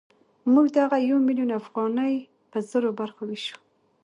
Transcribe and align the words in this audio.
موږ 0.53 0.65
دغه 0.77 0.97
یو 1.09 1.17
میلیون 1.27 1.51
افغانۍ 1.61 2.13
په 2.51 2.57
زرو 2.69 2.89
برخو 2.99 3.21
وېشو 3.27 3.57